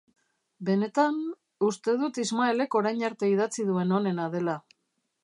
[0.69, 1.19] Benetan...
[1.67, 4.57] uste dut Ismaelek orain arte idatzi duen onena dela.